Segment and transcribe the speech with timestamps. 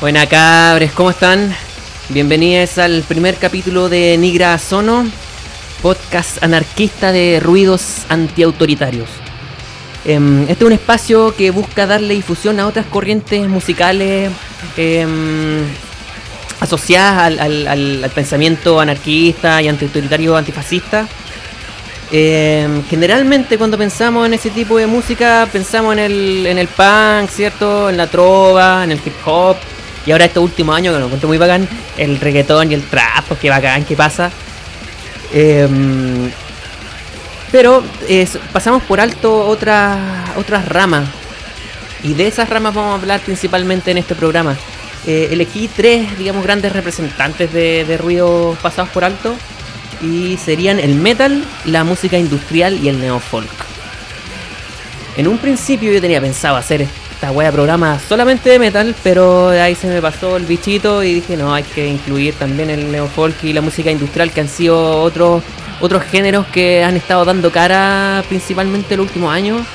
[0.00, 1.52] Buenas cabres, ¿cómo están?
[2.10, 5.04] Bienvenidos al primer capítulo de Nigra Sono,
[5.82, 9.08] podcast anarquista de ruidos antiautoritarios.
[10.04, 14.30] Em, este es un espacio que busca darle difusión a otras corrientes musicales
[14.76, 15.64] em,
[16.60, 21.08] asociadas al, pensamiento anarquista y antiautoritario antifascista.
[22.12, 27.30] Em, generalmente cuando pensamos en ese tipo de música pensamos en el, en el punk,
[27.30, 27.90] ¿cierto?
[27.90, 29.56] En la trova, en el hip hop
[30.08, 33.26] y ahora estos últimos años, que lo encuentro muy bacán, el reggaetón y el trap,
[33.28, 34.30] pues qué bacán, qué pasa.
[35.34, 36.30] Em,
[37.52, 37.84] pero
[38.50, 39.98] pasamos por alto otras
[40.36, 41.06] otras ramas.
[42.02, 44.56] Y de esas ramas vamos a hablar principalmente en este programa.
[45.06, 49.36] Eh, elegí tres, digamos, grandes representantes de, de ruidos pasados por alto.
[50.00, 53.50] Y serían el metal, la música industrial y el neofolk.
[55.18, 56.86] En un principio yo tenía pensado hacer
[57.18, 61.36] esta wea programa solamente de metal, pero ahí se me pasó el bichito y dije,
[61.36, 65.42] no, hay que incluir también el neofolk y la música industrial, que han sido otros
[65.80, 69.66] otros géneros que han estado dando cara principalmente en los últimos años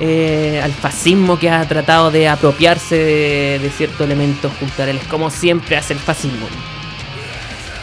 [0.00, 5.76] eh, al fascismo que ha tratado de apropiarse de, de ciertos elementos culturales, como siempre
[5.76, 6.46] hace el fascismo.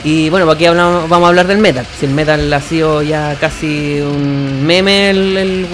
[0.05, 1.83] Y bueno, aquí hablamos, vamos a hablar del metal.
[1.99, 5.11] Si el metal ha sido ya casi un meme,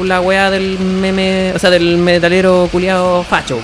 [0.05, 3.59] la weá del meme, o sea, del metalero culiado facho.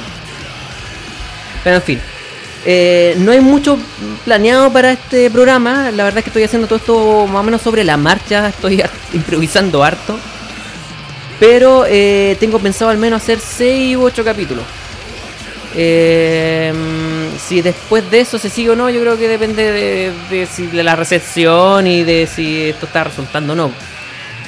[1.63, 2.01] Pero en fin,
[2.65, 3.79] eh, no hay mucho
[4.25, 5.89] planeado para este programa.
[5.91, 8.49] La verdad es que estoy haciendo todo esto más o menos sobre la marcha.
[8.49, 10.19] Estoy improvisando harto.
[11.39, 14.65] Pero eh, tengo pensado al menos hacer 6 u 8 capítulos.
[15.75, 16.73] Eh,
[17.37, 21.87] si después de eso se sigue o no, yo creo que depende de, la recepción
[21.87, 23.71] y de si esto está resultando o no.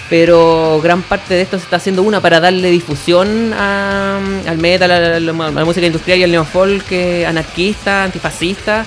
[0.09, 5.19] Pero gran parte de esto se está haciendo una para darle difusión al metal, a
[5.19, 5.33] la,
[5.65, 6.91] música industrial y al neofolk
[7.27, 8.85] anarquista, antifascista.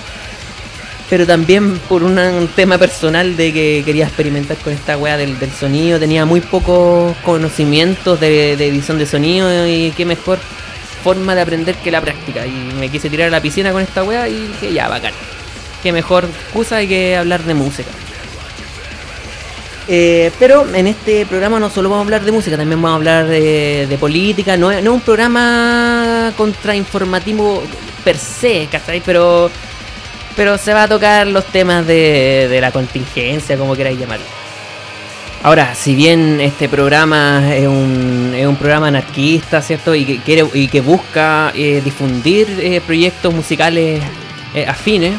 [1.09, 5.97] Pero también por un tema personal de que quería experimentar con esta weá del, sonido.
[5.97, 10.39] Tenía muy pocos conocimientos de, de edición de sonido y qué mejor
[11.03, 12.45] forma de aprender que la práctica.
[12.45, 15.13] Y me quise tirar a la piscina con esta wea y dije, ya, bacán.
[15.81, 17.89] Qué mejor excusa que hablar de música.
[19.87, 22.95] Eh, pero en este programa no solo vamos a hablar de música, también vamos a
[22.95, 24.55] hablar de, política.
[24.55, 27.63] No, es un programa contrainformativo
[28.03, 29.01] per se, ¿cachai?
[29.01, 29.51] Pero,
[30.37, 34.42] pero se va a tocar los temas de, de la contingencia, como queráis llamarlo.
[35.43, 39.93] Ahora, si bien este programa es un, es un programa anarquista, ¿cierto?
[39.93, 44.01] Y que, quiere, y que busca eh, difundir eh, proyectos musicales
[44.55, 45.15] eh, afines,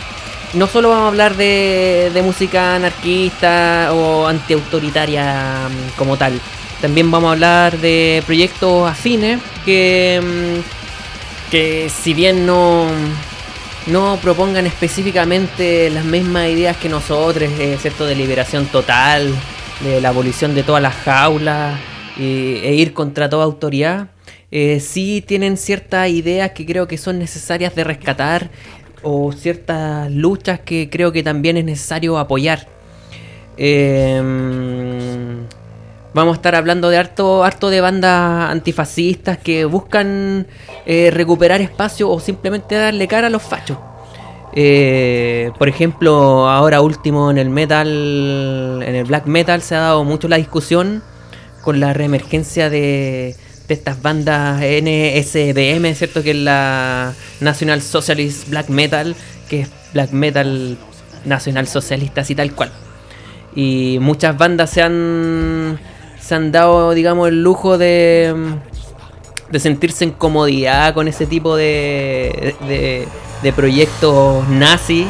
[0.54, 6.40] no solo vamos a hablar de, de música anarquista o antiautoritaria mm, como tal,
[6.80, 12.86] también vamos a hablar de proyectos afines que, mm, que si bien no,
[13.88, 18.06] no propongan específicamente las mismas ideas que nosotros, ¿cierto?
[18.06, 19.34] De liberación total
[19.80, 21.78] de la abolición de todas las jaulas
[22.18, 24.08] e ir contra toda autoridad,
[24.50, 28.50] eh, sí tienen ciertas ideas que creo que son necesarias de rescatar
[29.02, 32.68] o ciertas luchas que creo que también es necesario apoyar.
[33.56, 35.44] Em,
[36.12, 40.46] vamos a estar hablando de harto, harto de bandas antifascistas que buscan
[40.86, 43.78] eh, recuperar espacio o simplemente darle cara a los fachos.
[44.56, 50.04] Eh, por ejemplo, ahora último en el metal, en el black metal se ha dado
[50.04, 51.02] mucho la discusión
[51.60, 53.34] con la reemergencia de,
[53.68, 56.22] estas bandas NSBM, ¿cierto?
[56.22, 59.16] Que es la National Socialist Black Metal,
[59.48, 60.78] que es black metal
[61.24, 62.70] nacional socialista, así tal cual.
[63.56, 65.80] Y muchas bandas se han,
[66.20, 68.34] se han dado, digamos, el lujo de,
[69.50, 73.08] de sentirse en comodidad con ese tipo de, de
[73.44, 75.06] de proyectos nazis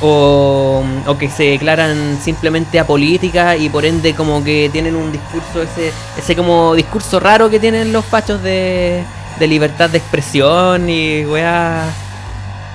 [0.00, 5.62] o, o, que se declaran simplemente apolíticas y por ende como que tienen un discurso,
[5.62, 9.04] ese, ese como discurso raro que tienen los fachos de,
[9.38, 11.84] de libertad de expresión y weá,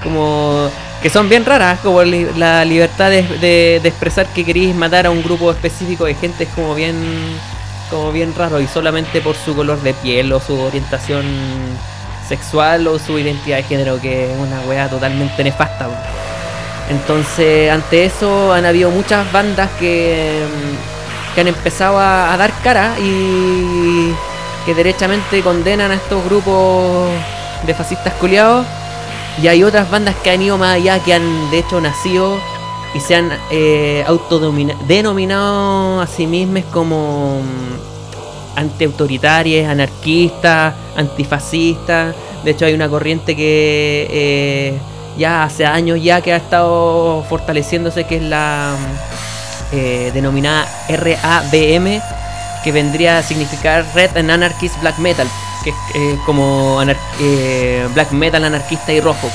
[0.04, 0.70] como
[1.02, 5.12] que son bien raras, como la libertad de, de, de, expresar que queréis matar a
[5.12, 6.96] un grupo específico de gente es como bien,
[7.90, 11.26] como bien raro y solamente por su color de piel o su orientación
[12.30, 15.90] sexual o su identidad de género, que es una weá totalmente nefasta.
[16.90, 22.94] Entonces, ante eso han habido muchas bandas que, mm, que han empezado a, dar cara
[23.00, 24.14] y
[24.66, 27.10] que derechamente condenan a estos grupos
[27.66, 28.66] de fascistas culiados.
[29.42, 32.38] Y hay otras bandas que han ido más allá, que han de hecho nacido
[32.94, 37.99] y se han eh, autodenominado a sí mismos como mm,
[38.56, 44.78] antiautoritarias, anarquistas, antifascistas, De hecho hay una corriente que eh,
[45.18, 48.76] ya hace años ya que ha estado fortaleciéndose, que es la
[49.72, 52.02] eh, denominada RABM,
[52.64, 55.28] que vendría a significar Red and Anarchist Black Metal,
[55.64, 56.82] que es eh, como
[57.94, 59.30] black metal anarquista y rojo.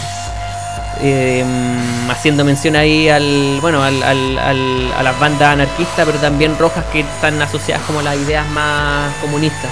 [2.11, 7.41] Haciendo mención ahí al bueno al, a las bandas anarquistas pero también rojas que están
[7.41, 9.71] asociadas como las ideas más comunistas.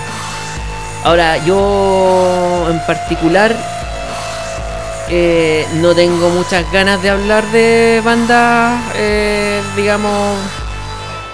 [1.04, 3.56] Ahora yo en particular
[5.14, 10.38] eh, no tengo muchas ganas de hablar de bandas, eh, digamos,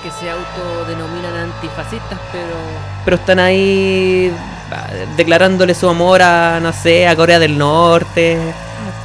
[0.02, 2.56] que se autodenominan antifascistas, pero,
[3.04, 4.32] pero están ahí
[4.72, 8.38] ah, declarándole su amor a, no sé, a Corea del Norte,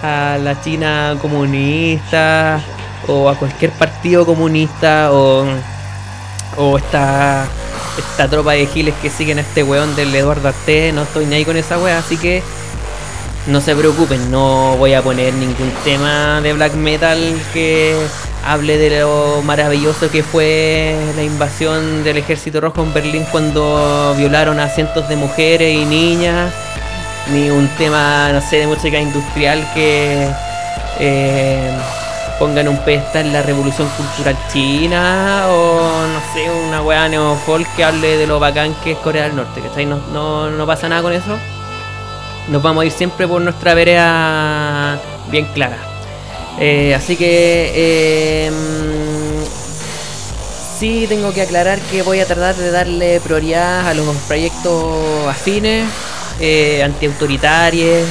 [0.03, 2.61] a la China comunista,
[3.07, 5.45] o a cualquier partido comunista, o,
[6.57, 7.47] o esta,
[7.97, 11.35] esta tropa de giles que siguen a este weón del Eduardo Arte, no estoy ni
[11.35, 12.43] ahí con esa wea, así que
[13.47, 17.19] no se preocupen, no voy a poner ningún tema de black metal
[17.53, 17.95] que
[18.45, 24.59] hable de lo maravilloso que fue la invasión del ejército rojo en Berlín cuando violaron
[24.59, 26.53] a cientos de mujeres y niñas,
[27.31, 30.29] ni un tema, no sé, de música industrial que
[30.99, 31.71] eh,
[32.39, 37.83] pongan un pedestal en la revolución cultural china o no sé, una weá neofolk que
[37.83, 39.85] hable de lo bacán que es Corea del Norte, ¿cachai?
[39.85, 41.37] No, no, no pasa nada con eso
[42.47, 44.99] nos vamos a ir siempre por nuestra vereda
[45.29, 45.77] bien clara.
[46.59, 48.53] Eh, así que em,
[50.77, 55.87] sí tengo que aclarar que voy a tratar de darle prioridad a los proyectos afines,
[56.39, 58.07] eh, antiautoritarios,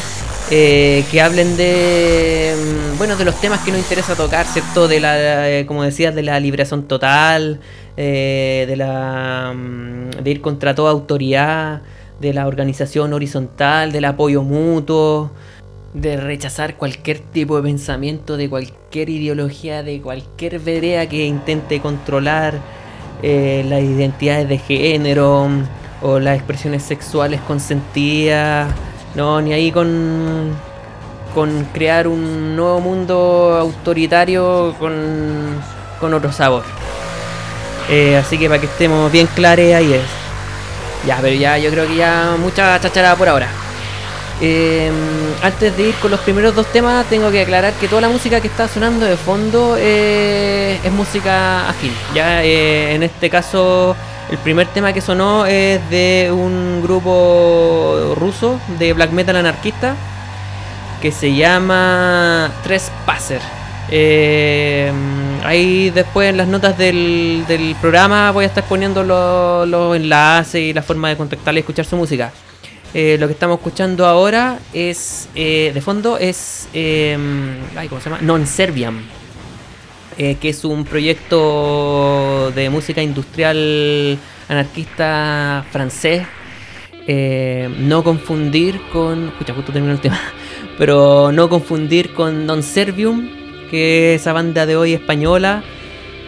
[0.51, 4.89] eh, que hablen de em, bueno de los temas que nos interesa tocar, ¿cierto?
[4.89, 7.61] De la, eh, como decías, de la liberación total,
[7.97, 11.83] de la em, de ir contra toda autoridad
[12.21, 15.31] de la organización horizontal, del apoyo mutuo,
[15.95, 22.61] de rechazar cualquier tipo de pensamiento, de cualquier ideología, de cualquier vereda que intente controlar
[23.23, 25.49] eh, las identidades de género
[26.03, 28.69] o las expresiones sexuales consentidas,
[29.15, 30.51] no, ni ahí con,
[31.35, 35.63] con crear un nuevo mundo autoritario con,
[36.01, 36.65] con otro sabor.
[37.89, 40.03] Eh, así que para que estemos bien claros ahí es.
[41.07, 43.49] Ya, pero ya yo creo que ya mucha chachara por ahora.
[44.41, 44.93] Em,
[45.43, 48.41] antes de ir con los primeros dos temas, tengo que aclarar que toda la música
[48.41, 51.93] que está sonando de fondo eh, es música afín.
[52.15, 53.95] Ya eh, en este caso,
[54.33, 59.95] el primer tema que sonó es de un grupo ruso de black metal anarquista
[61.03, 63.43] que se llama Trespasser.
[63.91, 64.91] Eh,
[65.45, 67.45] ahí después en las notas del,
[67.83, 71.97] programa voy a estar poniendo los, enlaces y la forma de contactarle y escuchar su
[71.97, 72.33] música.
[72.95, 77.59] Eh, lo que estamos escuchando ahora es, eh, de fondo, es, em,
[77.91, 78.23] ¿cómo se llama?
[78.23, 79.05] Non Serbian,
[80.19, 84.19] eh, que es un proyecto de música industrial
[84.49, 86.27] anarquista francés.
[87.79, 90.21] no confundir con, escucha, justo terminó el tema,
[90.79, 93.29] pero no confundir con Non Servium,
[93.71, 95.65] que esa banda de hoy española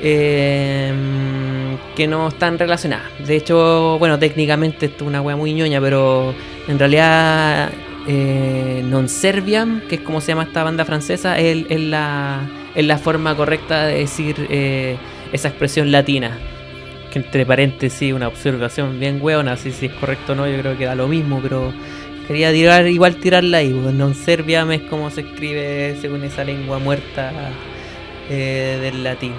[0.02, 3.06] em, que no están relacionadas.
[3.24, 6.34] De hecho, bueno, técnicamente esto es una wea muy ñoña, pero
[6.66, 7.70] en realidad
[8.08, 12.40] eh, Non Serbian, que es como se llama esta banda francesa, es, la,
[12.74, 14.96] la forma correcta de decir eh,
[15.32, 16.38] esa expresión latina.
[17.12, 20.76] Que entre paréntesis, una observación bien hueona, si, si es correcto o no, yo creo
[20.76, 21.72] que da lo mismo, pero
[22.26, 27.52] Quería tirar, igual tirarla ahí, non serbiam es como se escribe según esa lengua muerta
[28.30, 29.32] eh, del latín.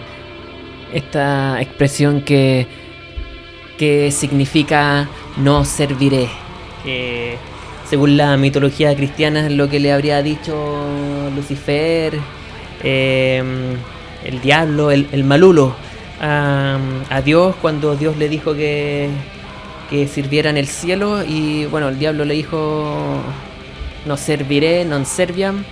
[0.94, 2.68] Esta expresión que,
[3.80, 6.30] que significa no serviré,
[6.84, 7.38] que
[7.90, 10.54] según la mitología cristiana es lo que le habría dicho
[11.36, 12.14] Lucifer,
[12.86, 13.76] em,
[14.24, 15.76] el diablo, el, malulo,
[16.22, 19.10] a Dios cuando Dios le dijo que
[19.90, 23.22] que sirvieran el cielo y bueno, el diablo le dijo,
[24.06, 25.64] no serviré, non serviam.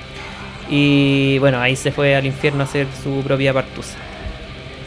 [0.69, 3.97] Y bueno, ahí se fue al infierno a hacer su propia partusa.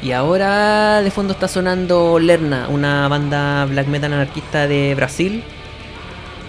[0.02, 5.42] Y ahora de fondo está sonando Lerna, una banda black metal anarquista de Brasil.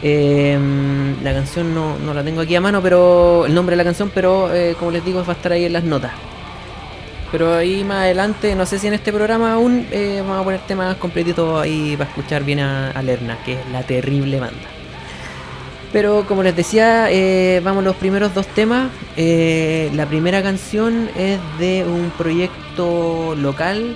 [0.02, 3.84] Em, la canción no, no, la tengo aquí a mano, pero el nombre de la
[3.84, 6.12] canción, pero eh, como les digo, va a estar ahí en las notas.
[7.32, 10.60] Pero ahí más adelante, no sé si en este programa aún eh, vamos a poner
[10.62, 14.70] temas completitos ahí para escuchar bien a, Lerna, que es la terrible banda.
[15.92, 18.90] Pero como les decía, eh, vamos a los primeros dos temas.
[19.16, 23.96] La primera canción es de un proyecto local.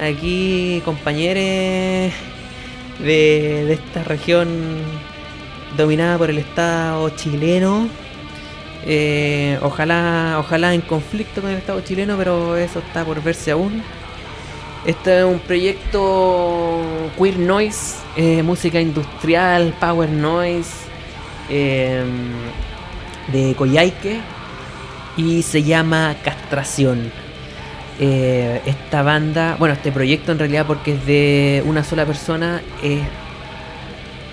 [0.00, 2.12] Aquí compañeros
[3.04, 4.48] de, esta región
[5.76, 7.88] dominada por el Estado chileno.
[8.86, 13.82] Eh, ojalá, ojalá en conflicto con el Estado chileno, pero eso está por verse aún.
[14.86, 16.80] Este es un proyecto
[17.18, 20.70] queer noise, eh, música industrial, power noise,
[21.50, 22.32] em,
[23.28, 24.20] de Coyhaique
[25.18, 27.12] y se llama Castración.
[27.98, 33.02] Eh, esta banda, bueno, este proyecto en realidad porque es de una sola persona, es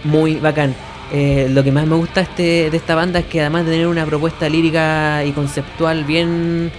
[0.06, 0.74] muy bacán.
[1.12, 3.88] Eh, lo que más me gusta este, de esta banda es que además de tener
[3.88, 6.70] una propuesta lírica y conceptual bien,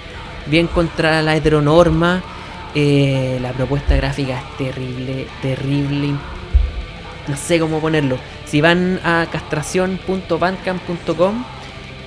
[0.47, 2.23] bien contra la heteronorma,
[2.75, 6.08] eh, la propuesta gráfica es terrible, terrible.
[7.26, 8.18] No sé cómo ponerlo.
[8.47, 11.44] Si van a castración.bandcamp.com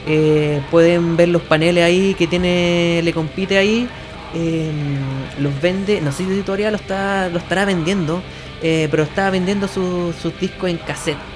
[0.08, 3.88] eh, pueden ver los paneles ahí que tiene, le compite ahí.
[4.34, 5.00] Em,
[5.40, 8.24] los vende, no sé si editorial lo, está, lo estará vendiendo,
[8.62, 11.31] eh, pero está vendiendo sus discos en cassette.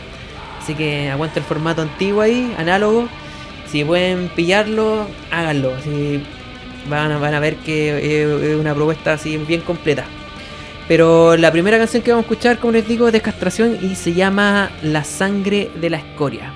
[0.65, 3.07] Así que aguanta el formato antiguo ahí, análogo.
[3.67, 5.79] Si pueden pillarlo, háganlo.
[5.81, 6.23] Si
[6.89, 10.05] van a, van a ver que es una propuesta así bien completa.
[10.87, 13.93] Pero la primera canción que vamos a escuchar, como les digo, es de castración y
[13.93, 16.51] se llama La sangre de la escoria.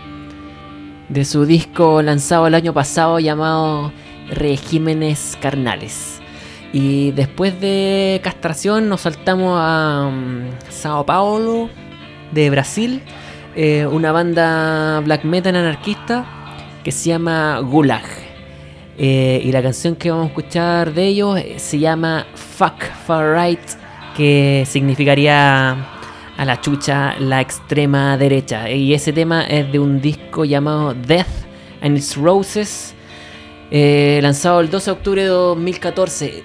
[1.08, 3.94] De su disco lanzado el año pasado llamado
[4.32, 6.20] Regímenes Carnales.
[6.74, 11.70] Y después de castración nos saltamos a um, Sao Paulo,
[12.32, 13.04] de Brasil,
[13.62, 16.26] eh, una banda black metal anarquista
[16.82, 18.06] que se llama Gulag.
[18.98, 23.36] Eh, y la canción que vamos a escuchar de ellos eh, se llama Fuck Far
[23.38, 23.60] Right,
[24.16, 25.72] que significaría
[26.38, 28.72] a la chucha la extrema derecha.
[28.72, 31.28] Y ese tema es de un disco llamado Death
[31.82, 32.96] and Its Roses,
[33.70, 36.44] lanzado el 12 de octubre de 2014.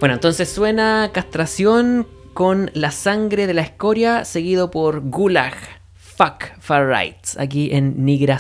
[0.01, 5.80] Bueno, entonces suena castración con la sangre de la escoria, seguido por Gulag,
[6.21, 8.39] Fuck Far Rights, aquí en Nigra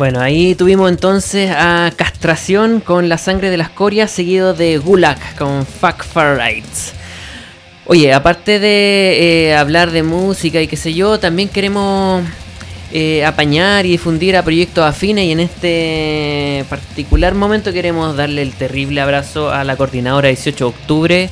[0.00, 5.18] Bueno, ahí tuvimos entonces a Castración con la sangre de las corias, seguido de Gulag
[5.36, 6.94] con Fuck Far Rights.
[7.84, 12.24] Oye, aparte de eh, hablar de música y qué sé yo, también queremos
[12.94, 18.54] eh, apañar y difundir a proyectos afines y en este particular momento queremos darle el
[18.54, 21.30] terrible abrazo a la coordinadora 18 de octubre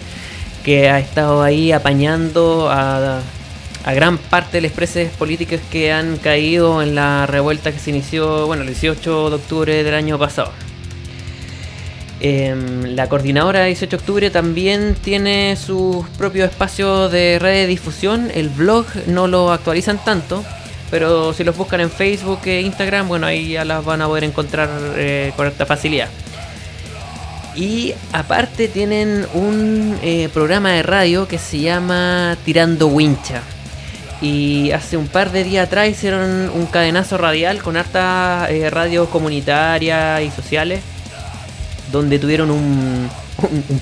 [0.63, 3.23] que ha estado ahí apañando a
[3.88, 7.88] a gran parte de las expreses políticas que han caído en la revuelta que se
[7.88, 10.53] inició, bueno, el 18 de octubre del año pasado.
[12.20, 18.31] Em, la coordinadora 18 de octubre también tiene sus propios espacios de red de difusión.
[18.35, 20.44] El blog no lo actualizan tanto,
[20.90, 24.24] pero si los buscan en Facebook e Instagram, bueno, ahí ya las van a poder
[24.24, 26.11] encontrar eh, con esta facilidad.
[27.57, 33.42] Y aparte tienen un eh, programa de radio que se llama Tirando Wincha
[34.21, 39.09] y hace un par de días atrás hicieron un cadenazo radial con hartas eh, radios
[39.09, 40.81] comunitarias y sociales,
[41.93, 43.09] donde tuvieron un,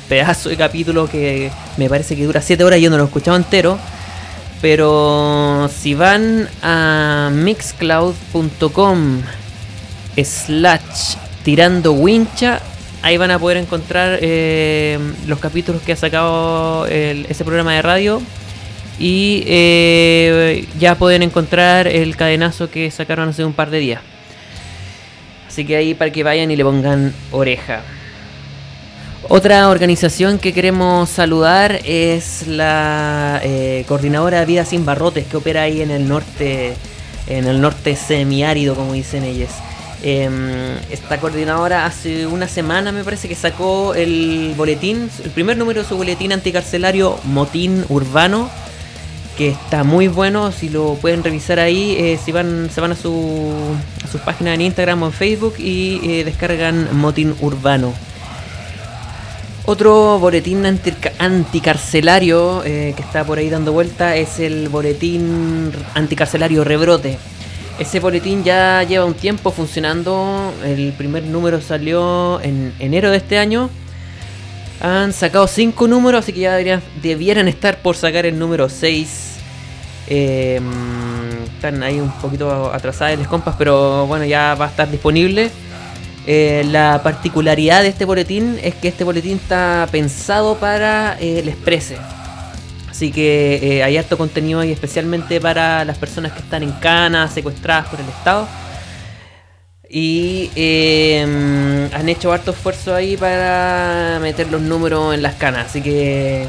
[0.09, 3.07] pedazo de capítulo que me parece que dura 7 horas y yo no lo he
[3.07, 3.79] escuchado entero.
[4.61, 9.22] Pero si van a mixcloud.com
[10.16, 12.61] slash tirando wincha,
[13.03, 18.22] ahí van a poder encontrar eh, los capítulos que ha sacado ese programa de radio
[18.98, 24.00] y eh, ya pueden encontrar el cadenazo que sacaron hace un par de días.
[25.48, 27.82] Así que ahí para que vayan y le pongan oreja.
[29.28, 35.62] Otra organización que queremos saludar es la eh, Coordinadora de Vida Sin Barrotes que opera
[35.62, 36.74] ahí en el norte,
[37.26, 39.50] en el norte semiárido, como dicen ellas.
[40.02, 45.82] Em, esta coordinadora hace una semana me parece que sacó el boletín, el primer número
[45.82, 48.50] de su boletín anticarcelario Motín Urbano
[49.37, 52.96] que está muy bueno, si lo pueden revisar ahí, eh, si van, se van a
[52.96, 53.53] su,
[54.05, 57.92] a sus páginas en Instagram o en Facebook y eh, descargan Motín Urbano.
[59.66, 60.64] Otro boletín
[61.18, 67.18] anticarcelario eh, que está por ahí dando vuelta es el boletín anticarcelario Rebrote.
[67.79, 73.38] Ese boletín ya lleva un tiempo funcionando, el primer número salió en enero de este
[73.38, 73.68] año
[74.81, 79.25] han sacado 5 números, así que ya debieran estar por sacar el número 6.
[80.08, 80.64] Em,
[81.56, 85.50] están ahí un poquito atrasadas las compas, pero bueno, ya va a estar disponible.
[86.26, 91.48] Eh, la particularidad de este boletín es que este boletín está pensado para eh, el
[91.48, 91.96] Exprese.
[92.90, 97.28] Así que eh, hay harto contenido ahí especialmente para las personas que están en cana,
[97.28, 98.48] secuestradas por el Estado.
[99.88, 105.66] Y em, han hecho harto esfuerzo ahí para meter los números en las canas.
[105.66, 106.46] Así que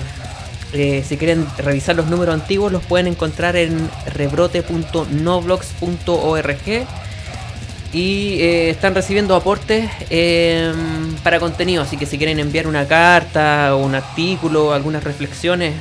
[0.73, 6.87] eh, si quieren revisar los números antiguos, los pueden encontrar en rebrote.noblogs.org.
[7.93, 11.83] Y eh, están recibiendo aportes em, para contenido.
[11.83, 15.73] Así que si quieren enviar una carta, un artículo, algunas reflexiones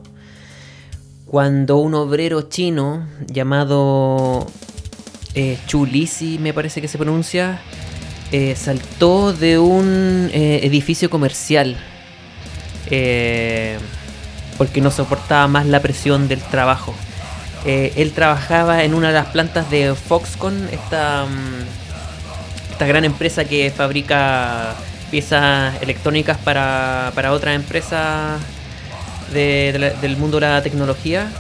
[1.25, 4.45] cuando un obrero chino llamado
[5.36, 7.62] eh, Chulisi, me parece que se pronuncia,
[8.34, 11.77] eh, saltó de un eh, edificio comercial
[12.89, 13.78] eh,
[14.58, 16.93] porque no soportaba más la presión del trabajo.
[17.65, 23.45] Eh, él trabajaba en una de las plantas de Foxconn, esta, mm, esta gran empresa
[23.45, 24.76] que fabrica
[25.10, 28.39] piezas electrónicas para, para otras empresas
[29.32, 31.32] del mundo de la tecnología.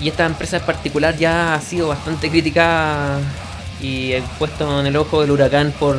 [0.00, 3.18] Y esta empresa en particular ya ha sido bastante criticada
[3.80, 5.98] y puesto en el ojo del huracán por,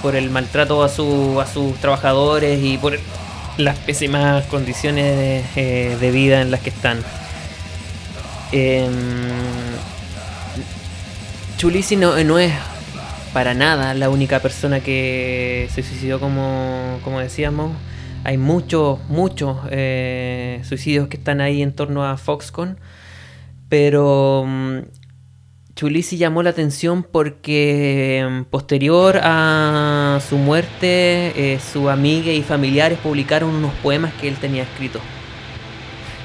[0.00, 2.98] por el maltrato a, su, a sus trabajadores y por
[3.58, 5.16] las pésimas condiciones
[5.56, 6.98] de, eh, vida en las que están.
[8.52, 8.88] Eh,
[11.56, 12.52] Chulisi no, no es
[13.32, 17.72] para nada la única persona que se suicidó como, como decíamos.
[18.24, 22.78] Hay muchos, muchos eh, suicidios que están ahí en torno a Foxconn.
[23.68, 24.78] Pero mm,
[25.74, 32.98] Chulisi llamó la atención porque mm, posterior a su muerte, eh, su amiga y familiares
[32.98, 35.02] publicaron unos poemas que él tenía escritos.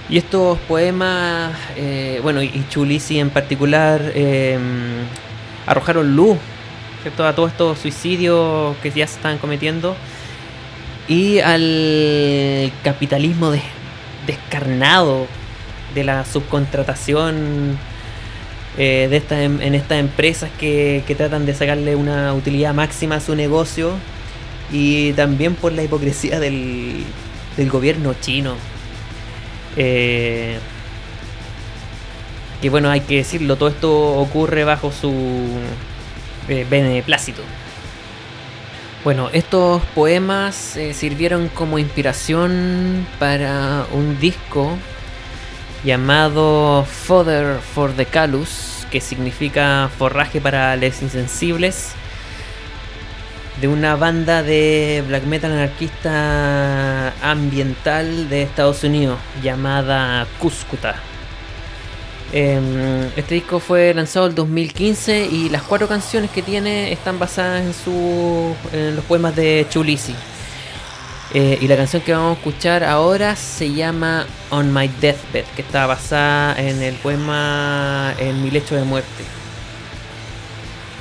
[0.10, 6.38] Y estos poemas, eh, bueno, y Chulisi en particular, mm, arrojaron luz
[7.18, 9.96] a todos estos suicidios que ya se están cometiendo
[11.08, 13.54] y al capitalismo
[14.26, 15.28] descarnado
[15.96, 17.78] de la subcontratación
[18.78, 23.36] eh, de esta, en, estas empresas que, tratan de sacarle una utilidad máxima a su
[23.36, 23.94] negocio
[24.72, 27.04] y también por la hipocresía del,
[27.58, 28.56] gobierno chino.
[29.76, 30.58] Eh,
[32.62, 35.14] que bueno, hay que decirlo, todo esto ocurre bajo su
[36.50, 37.42] eh, beneplácito.
[39.04, 44.78] Bueno, estos poemas eh, sirvieron como inspiración para un disco
[45.84, 51.92] llamado Fodder for the Calus, que significa forraje para los insensibles,
[53.62, 60.96] de una banda de black metal anarquista ambiental de Estados Unidos llamada Cuscuta.
[62.34, 67.62] Em, este disco fue lanzado en 2015 y las cuatro canciones que tiene están basadas
[67.62, 70.14] en, su, en los poemas de Chulisi.
[71.34, 75.62] Eh, y la canción que vamos a escuchar ahora se llama On My Deathbed, que
[75.62, 79.24] está basada en el poema En mi lecho de muerte.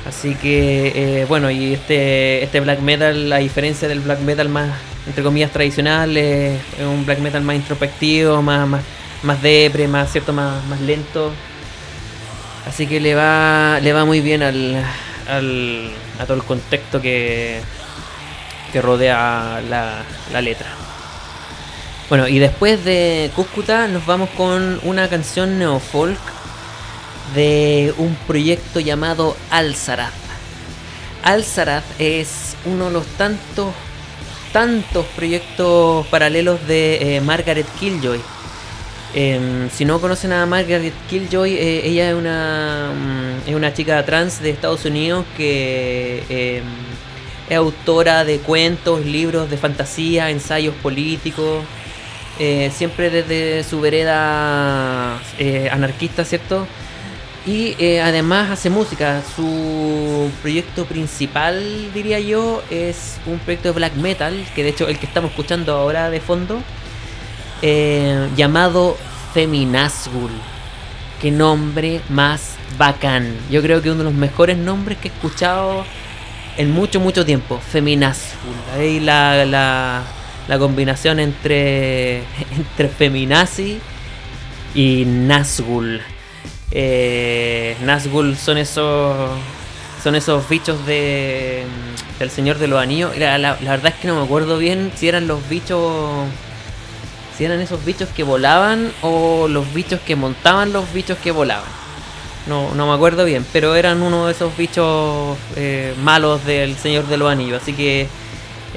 [0.06, 4.70] Así que, eh, bueno, y este, este black metal, a diferencia del black metal más,
[5.06, 8.82] entre comillas, tradicional, es un black metal más introspectivo, más, más
[9.22, 11.32] más depre, más cierto, más, más lento.
[12.66, 14.82] Así que le va, le va muy bien al,
[15.28, 17.60] al, a todo el contexto que,
[18.76, 20.66] que rodea la, letra.
[22.10, 26.18] Bueno, y después de Cúscuta nos vamos con una canción neofolk
[27.34, 30.12] de un proyecto llamado Alzarath.
[31.22, 33.72] Alzarath es uno de los tantos,
[34.52, 38.20] tantos proyectos paralelos de eh, Margaret Killjoy
[39.18, 44.04] Em, si no conocen a Margaret Killjoy, eh, ella es una, mm, es una chica
[44.04, 46.64] trans de Estados Unidos que em,
[47.48, 51.64] es autora de cuentos, libros de fantasía, ensayos políticos,
[52.38, 56.66] eh, siempre desde su vereda eh, anarquista, ¿cierto?
[57.46, 59.22] Y además hace música.
[59.36, 64.98] Su proyecto principal, diría yo, es un proyecto de black metal, que de hecho el
[64.98, 66.60] que estamos escuchando ahora de fondo
[67.62, 68.96] eh, llamado
[69.32, 70.30] Feminazgul.
[71.20, 73.34] Qué nombre más bacán.
[73.50, 75.84] Yo creo que uno de los mejores nombres que he escuchado
[76.56, 77.60] en mucho, mucho tiempo.
[77.60, 78.54] Feminazgul.
[78.76, 80.02] Ahí la, la,
[80.48, 82.18] la combinación entre,
[82.56, 83.80] entre feminazi
[84.74, 86.00] y Nazgul.
[86.70, 89.30] Eh, Nazgul son esos
[90.02, 91.64] son esos bichos de
[92.18, 93.16] del Señor de los Anillos.
[93.18, 96.26] La, la, verdad es que no me acuerdo bien si eran los bichos
[97.36, 101.68] si eran esos bichos que volaban o los bichos que montaban los bichos que volaban.
[102.46, 107.06] No, no me acuerdo bien, pero eran uno de esos bichos eh, malos del Señor
[107.08, 107.62] de los Anillos.
[107.62, 108.06] Así que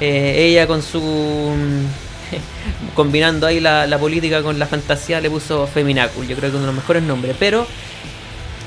[0.00, 1.54] eh, ella con su...
[2.94, 6.26] combinando ahí la, política con la fantasía le puso Feminacul.
[6.26, 7.36] Yo creo que uno de los mejores nombres.
[7.38, 7.66] Pero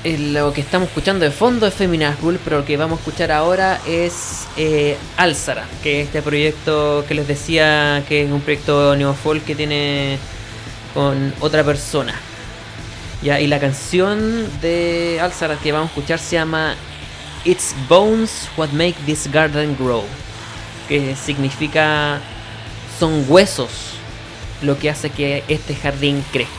[0.03, 3.31] eh, lo que estamos escuchando de fondo es Feminazgul, pero lo que vamos a escuchar
[3.31, 8.95] ahora es eh, Alzara, que es este proyecto que les decía que es un proyecto
[8.95, 10.17] neofolk que tiene
[10.93, 12.13] con otra persona.
[13.23, 16.75] Ya, y la canción de Alzara que vamos a escuchar se llama
[17.45, 20.03] It's Bones What Make This Garden Grow,
[20.89, 22.19] que significa
[22.99, 23.93] son huesos
[24.61, 26.51] lo que hace que este jardín crezca.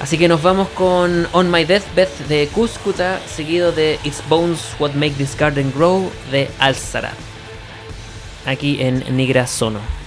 [0.00, 4.94] Así que nos vamos con On My Deathbed de Cuscuta, seguido de It's Bones What
[4.94, 7.12] Make This Garden Grow de Alzara.
[8.46, 10.03] Aquí en Nigra Sono.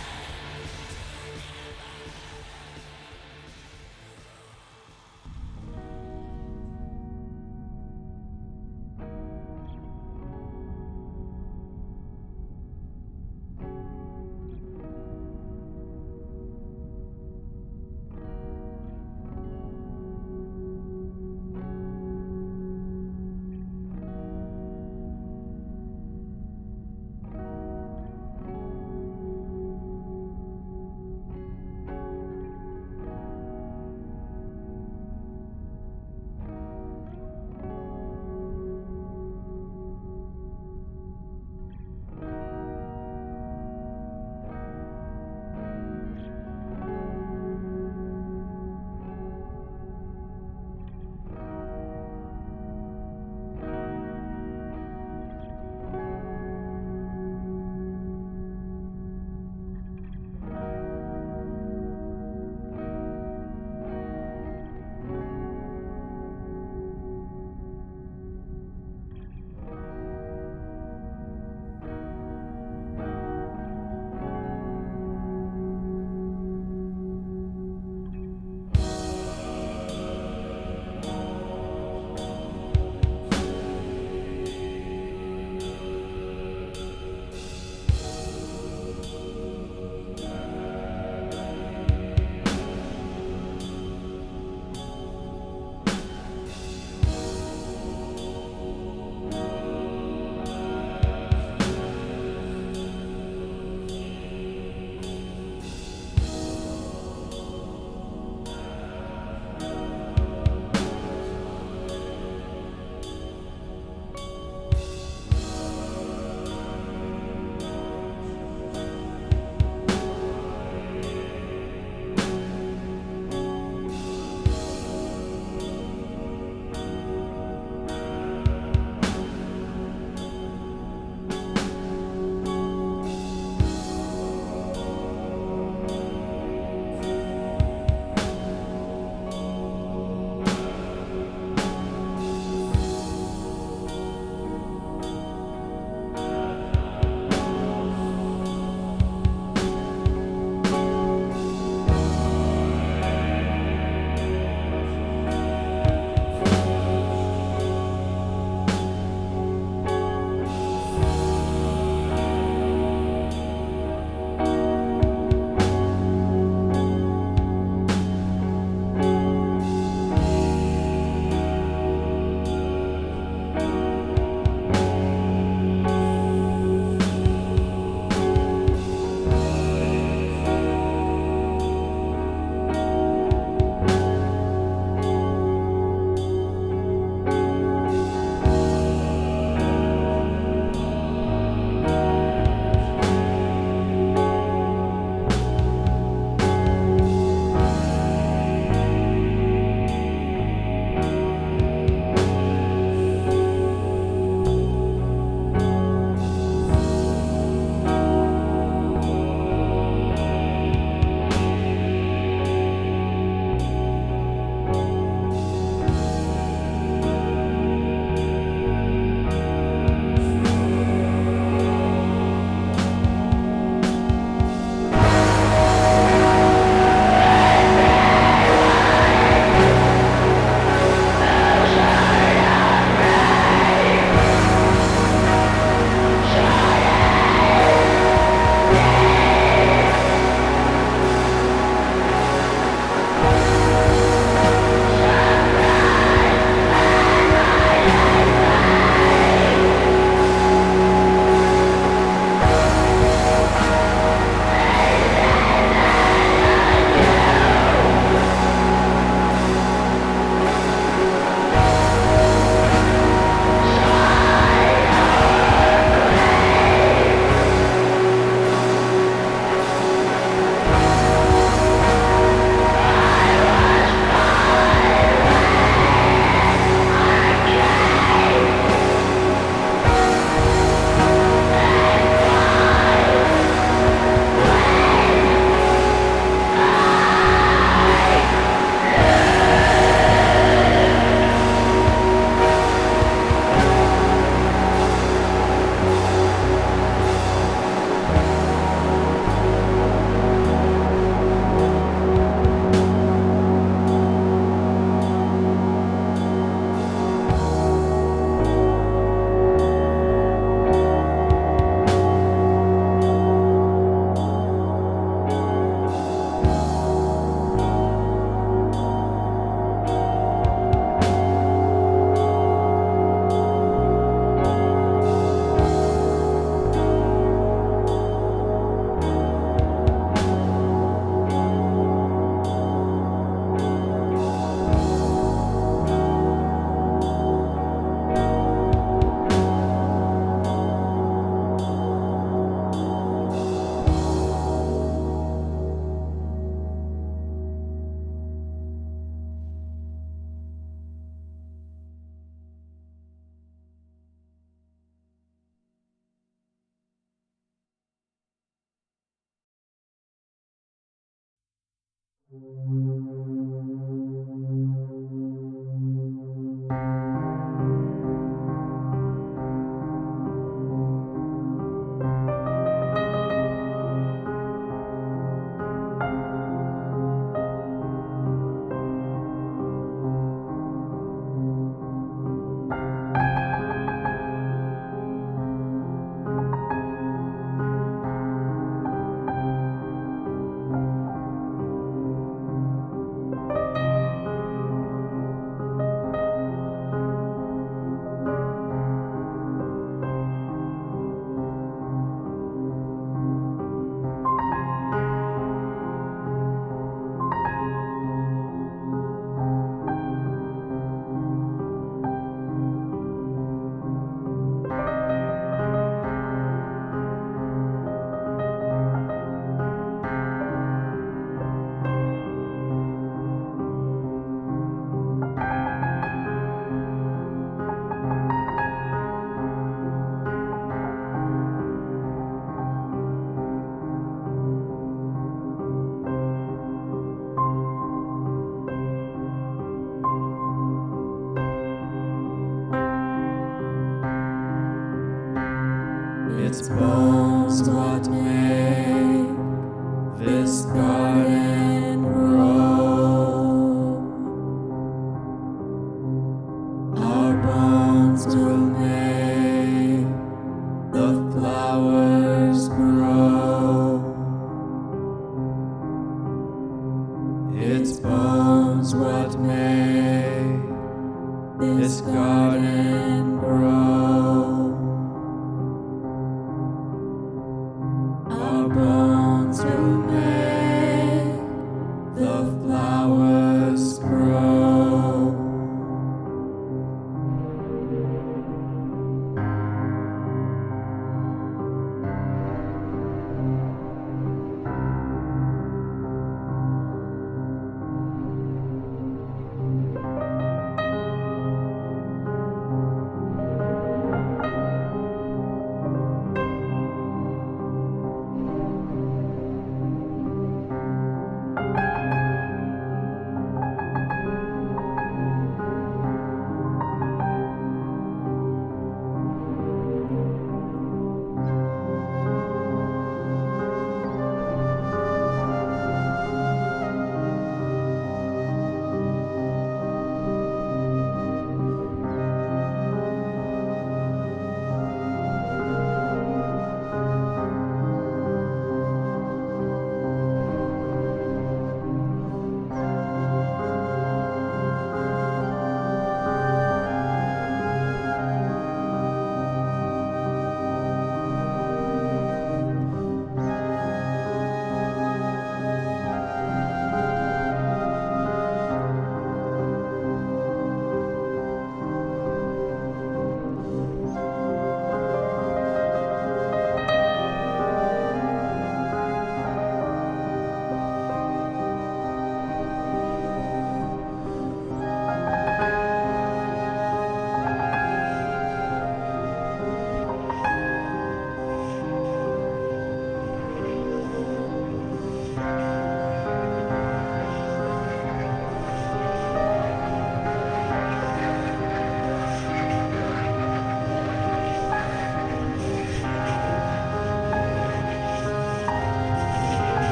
[362.32, 362.87] Mm-hmm.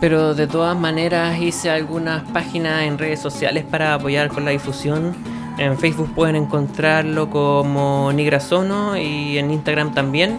[0.00, 5.14] Pero de todas maneras hice algunas páginas en redes sociales para apoyar con la difusión.
[5.58, 10.38] En Facebook pueden encontrarlo como Nigrasono y en Instagram también.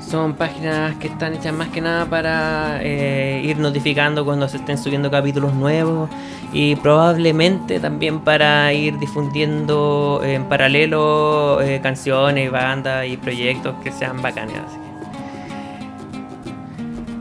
[0.00, 4.78] Son páginas que están hechas más que nada para eh, ir notificando cuando se estén
[4.78, 6.08] subiendo capítulos nuevos
[6.52, 14.22] y probablemente también para ir difundiendo en paralelo eh, canciones, bandas y proyectos que sean
[14.22, 14.87] bacanes.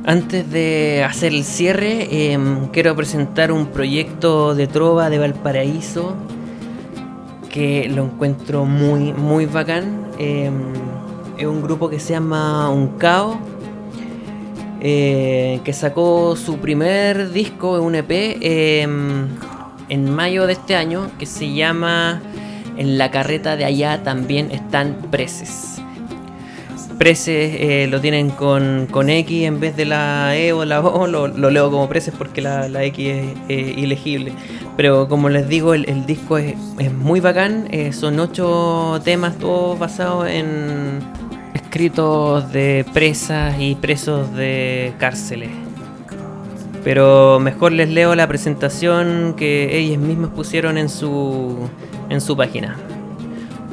[0.08, 6.16] Antes de hacer el cierre, em, quiero presentar un proyecto de trova de Valparaíso
[7.49, 10.08] que lo encuentro muy, muy bacán.
[10.18, 10.72] Em,
[11.38, 13.38] es un grupo que se llama Uncao,
[14.80, 19.28] eh, que sacó su primer disco, un EP, em,
[19.89, 22.22] en mayo de este año, que se llama
[22.78, 25.82] En la carreta de allá también están preces.
[26.98, 31.06] Preces eh, lo tienen con, con X en vez de la E o la O,
[31.06, 34.34] lo, leo como preces porque la, la X es eh, ilegible.
[34.76, 39.78] Pero como les digo, el, disco es, es muy bacán, eh, son ocho temas, todos
[39.78, 41.00] basados en
[41.54, 45.50] escritos de presas y presos de cárceles.
[46.84, 51.70] Pero mejor les leo la presentación que ellos mismos pusieron en su,
[52.10, 52.78] en su página.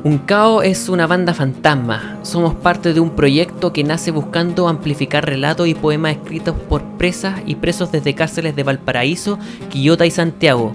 [0.05, 2.19] Uncao es una banda fantasma.
[2.21, 7.41] Somos parte de un proyecto que nace buscando amplificar relatos y poemas escritos por presas
[7.47, 9.39] y presos desde cárceles de Valparaíso,
[9.71, 10.75] Quillota y Santiago.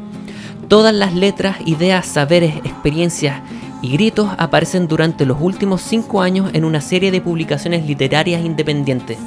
[0.67, 3.39] Todas las letras, ideas, saberes, experiencias
[3.83, 9.19] y gritos aparecen durante los últimos cinco años en una serie de publicaciones literarias independientes.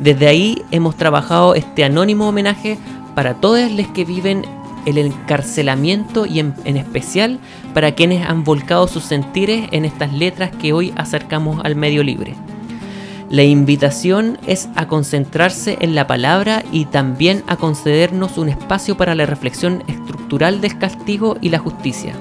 [0.00, 2.76] Desde ahí hemos trabajado este anónimo homenaje
[3.14, 4.44] para todos los que viven
[4.86, 7.38] el encarcelamiento y en, especial
[7.74, 12.34] para quienes han volcado sus sentires en estas letras que hoy acercamos al medio libre.
[13.30, 19.14] La invitación es a concentrarse en la palabra y también a concedernos un espacio para
[19.14, 22.14] la reflexión estructural del castigo y la justicia.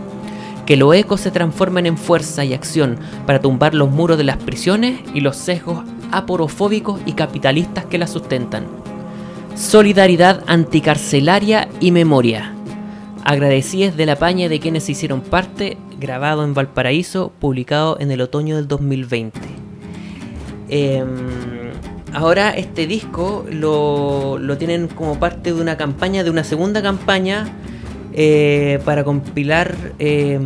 [0.68, 4.38] Que los ecos se transformen en fuerza y acción para tumbar los muros de las
[4.38, 8.79] prisiones y los sesgos aporofóbicos y capitalistas que las sustentan.
[9.60, 12.54] Solidaridad anticarcelaria y memoria.
[13.26, 18.56] Agradecidas de la paña de quienes hicieron parte, grabado en Valparaíso, publicado en el otoño
[18.56, 19.38] del 2020.
[20.70, 21.06] Em,
[22.14, 27.46] ahora este disco lo, lo tienen como parte de una campaña, de una segunda campaña
[28.14, 30.46] eh, para compilar em,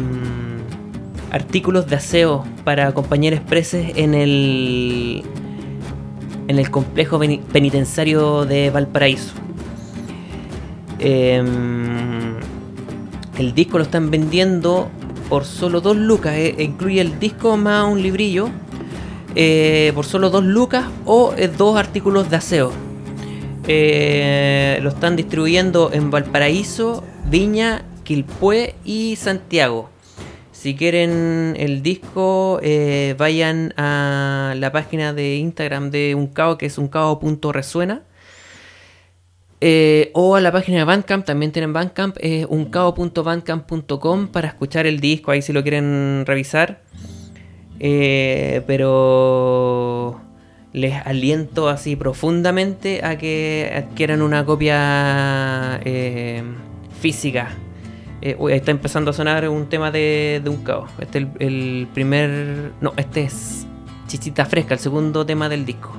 [1.31, 5.23] artículos de aseo para compañeros presos en el
[6.47, 9.33] en el complejo peni- penitenciario de Valparaíso.
[10.99, 12.35] Em,
[13.37, 14.89] el disco lo están vendiendo
[15.29, 18.49] por solo 2 lucas, eh, e incluye el disco más un librillo
[19.35, 22.71] eh, por solo 2 lucas o eh, dos artículos de aseo.
[23.65, 29.89] Lo están distribuyendo en Valparaíso, Viña, Quilpué y Santiago.
[30.63, 36.77] Si quieren el disco, eh, vayan a la página de Instagram de Uncao, que es
[36.77, 38.03] uncao.resuena.
[39.59, 45.01] Eh, o a la página de Bandcamp, también tienen Bandcamp, es uncao.bandcamp.com para escuchar el
[45.01, 46.79] disco, ahí si lo quieren revisar.
[47.81, 50.21] Eh, pero
[50.71, 56.41] les aliento así profundamente a que adquieran una copia eh,
[57.01, 57.53] física.
[58.25, 60.89] Eh, uy, ahí está empezando a sonar un tema de, de un caos.
[60.97, 62.71] Este es el, primer.
[62.79, 63.67] No, este es
[64.07, 65.91] Chichita Fresca, el segundo tema del disco.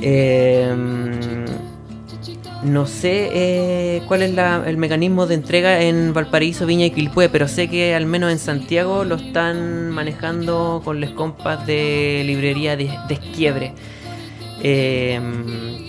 [0.00, 0.72] Eh,
[2.62, 7.28] no sé eh, cuál es la- el mecanismo de entrega en Valparaíso, Viña y Quilpué,
[7.28, 12.76] pero sé que al menos en Santiago lo están manejando con las compas de librería
[12.76, 13.74] de Desquiebre,
[14.64, 15.20] eh,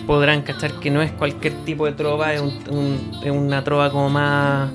[0.07, 4.71] podrán cachar que no es cualquier tipo de trova, es, un- una trova como más.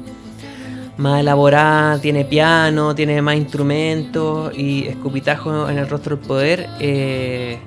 [0.98, 6.68] Más elaborada, tiene piano, tiene más instrumentos y escupitajo en el rostro del poder.
[6.82, 7.58] eh,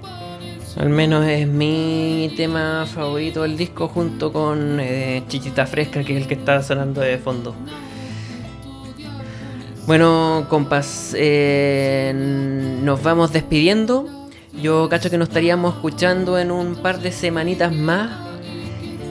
[0.76, 6.22] al menos es mi tema favorito del disco junto con eh, Chichita Fresca, que es
[6.22, 7.54] el que está sonando de fondo.
[9.86, 12.12] Bueno, compas, eh,
[12.82, 14.06] nos vamos despidiendo.
[14.60, 18.10] Yo cacho que nos estaríamos escuchando en un par de semanitas más.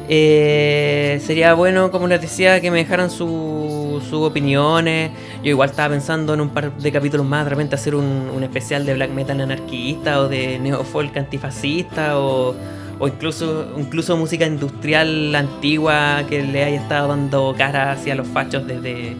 [0.08, 5.12] Eh, sería bueno, como les decía, que me dejaran su- sus opiniones.
[5.44, 8.44] Yo igual estaba pensando en un par de capítulos más, de repente hacer un, un
[8.44, 12.54] especial de black metal anarquista o de neofolk antifascista o,
[13.00, 18.68] o incluso, incluso música industrial antigua que le haya estado dando cara hacia los fachos
[18.68, 19.16] desde,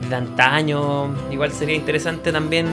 [0.00, 1.14] desde antaño.
[1.32, 2.66] Igual sería interesante también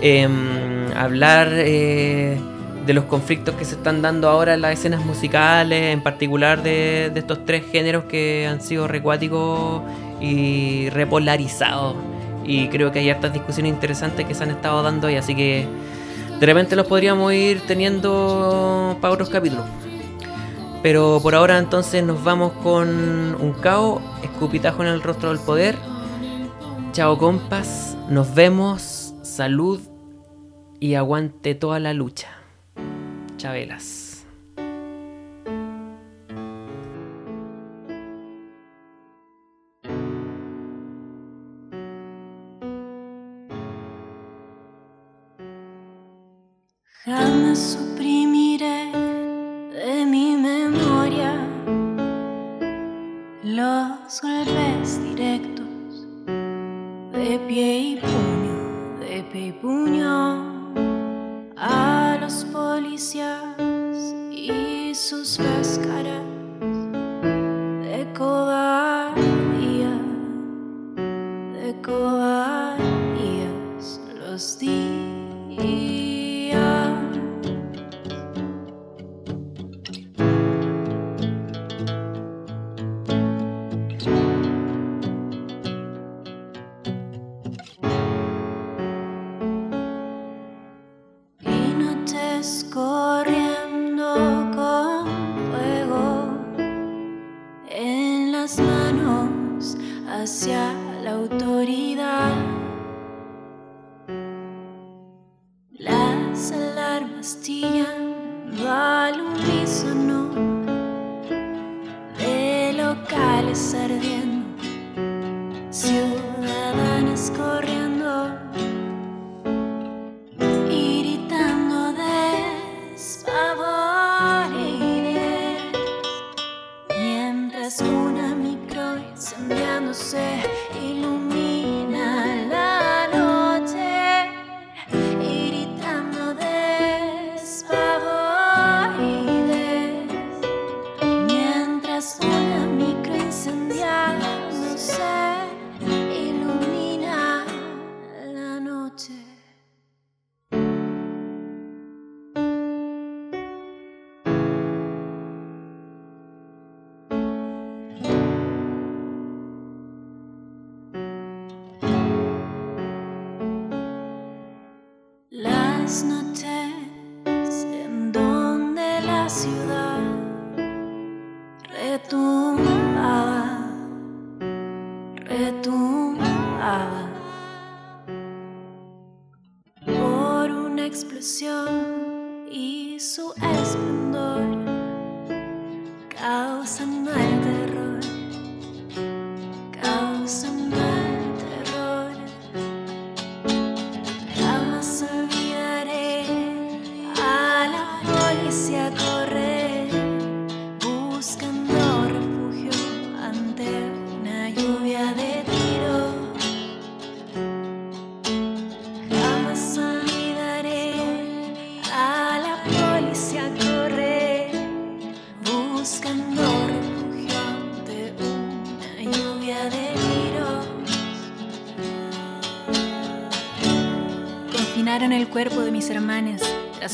[0.00, 2.38] em, hablar eh,
[2.86, 7.12] de los conflictos que se están dando ahora en las escenas musicales, en particular de,
[7.14, 9.82] estos tres géneros que han sido recuáticos
[10.20, 11.96] y repolarizados.
[12.44, 15.66] Y creo que hay hartas discusiones interesantes que se han estado dando y así que
[16.38, 19.64] de repente los podríamos ir teniendo para otros capítulos.
[20.82, 25.76] Pero por ahora entonces nos vamos con un cao, escupitajo en el rostro del poder.
[26.92, 29.03] Chao compas, nos vemos,
[29.34, 29.80] salud
[30.78, 32.28] y aguante toda la lucha.
[33.36, 34.24] Chabelas.
[47.04, 48.92] Jamás suprimiré
[49.72, 51.34] de mi memoria
[53.42, 56.06] los golpes directos
[57.12, 58.00] de pie y
[59.34, 60.38] pie y
[61.56, 63.42] a los policías
[64.30, 66.33] y sus máscaras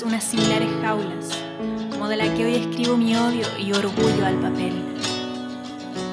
[0.03, 1.29] unas similares jaulas,
[1.91, 4.73] como de la que hoy escribo mi odio y orgullo al papel.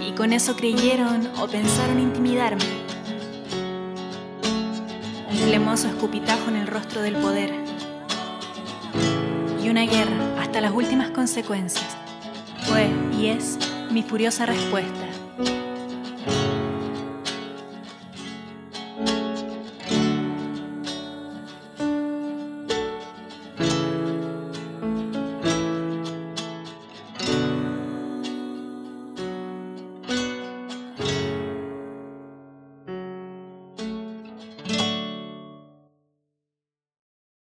[0.06, 2.64] Y con eso creyeron o pensaron intimidarme.
[5.30, 7.54] Un flemoso escupitajo en el rostro del poder.
[9.64, 11.98] Y una guerra hasta las últimas consecuencias.
[12.64, 13.58] Fue y es
[13.92, 15.07] mi furiosa respuesta